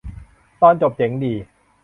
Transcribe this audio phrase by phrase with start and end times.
[0.61, 1.33] ตอนจบเจ๋งดี